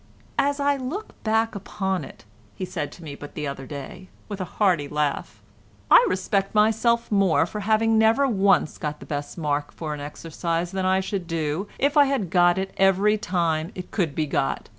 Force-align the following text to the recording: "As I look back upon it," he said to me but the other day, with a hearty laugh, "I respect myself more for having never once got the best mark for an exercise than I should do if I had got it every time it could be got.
"As 0.39 0.59
I 0.59 0.77
look 0.77 1.21
back 1.23 1.53
upon 1.53 2.03
it," 2.03 2.25
he 2.55 2.65
said 2.65 2.91
to 2.93 3.03
me 3.03 3.13
but 3.13 3.35
the 3.35 3.45
other 3.45 3.67
day, 3.67 4.09
with 4.29 4.41
a 4.41 4.45
hearty 4.57 4.87
laugh, 4.87 5.43
"I 5.91 6.03
respect 6.09 6.55
myself 6.55 7.11
more 7.11 7.45
for 7.45 7.59
having 7.59 7.99
never 7.99 8.27
once 8.27 8.79
got 8.79 8.99
the 8.99 9.05
best 9.05 9.37
mark 9.37 9.71
for 9.71 9.93
an 9.93 9.99
exercise 9.99 10.71
than 10.71 10.87
I 10.87 11.01
should 11.01 11.27
do 11.27 11.67
if 11.77 11.97
I 11.97 12.05
had 12.05 12.31
got 12.31 12.57
it 12.57 12.73
every 12.77 13.19
time 13.19 13.71
it 13.75 13.91
could 13.91 14.15
be 14.15 14.25
got. 14.25 14.69